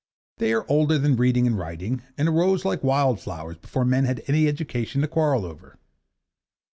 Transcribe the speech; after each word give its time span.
They 0.39 0.51
are 0.51 0.65
older 0.67 0.97
than 0.97 1.15
reading 1.15 1.45
and 1.45 1.55
writing, 1.55 2.01
and 2.17 2.27
arose 2.27 2.65
like 2.65 2.83
wild 2.83 3.19
flowers 3.21 3.59
before 3.59 3.85
men 3.85 4.05
had 4.05 4.23
any 4.25 4.47
education 4.47 5.01
to 5.01 5.07
quarrel 5.07 5.45
over. 5.45 5.77